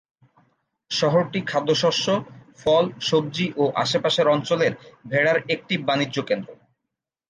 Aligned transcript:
শহরটি 0.91 1.39
খাদ্যশস্য, 1.41 2.05
ফল, 2.57 2.85
সবজি 3.01 3.45
ও 3.57 3.63
আশেপাশের 3.75 4.27
অঞ্চলের 4.27 4.73
ভেড়ার 5.07 5.37
একটি 5.49 5.75
বাণিজ্যকেন্দ্র। 5.87 6.49